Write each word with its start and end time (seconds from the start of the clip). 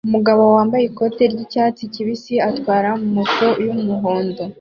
Umugabo 0.07 0.41
wambaye 0.55 0.83
ikoti 0.85 1.21
ryicyatsi 1.31 1.83
kibisi 1.93 2.33
atwara 2.49 2.89
moto 3.13 3.47
yumuhondo 3.65 4.41